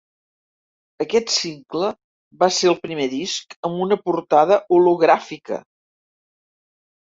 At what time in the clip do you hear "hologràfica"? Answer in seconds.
4.81-5.65